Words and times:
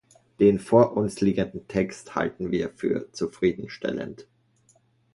Den 0.39 0.57
vor 0.57 0.97
uns 0.97 1.21
liegenden 1.21 1.67
Text 1.67 2.15
halten 2.15 2.49
wir 2.49 2.71
für 2.71 3.11
zufriedenstellend. 3.11 4.27